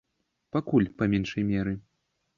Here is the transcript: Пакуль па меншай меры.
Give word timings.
Пакуль 0.55 0.89
па 1.01 1.09
меншай 1.13 1.43
меры. 1.51 1.79